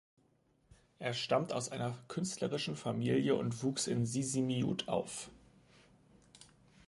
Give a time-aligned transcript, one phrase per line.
[0.97, 5.29] Er stammt aus einer künstlerischen Familie und wuchs in Sisimiut auf.